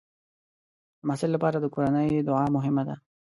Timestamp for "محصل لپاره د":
1.07-1.65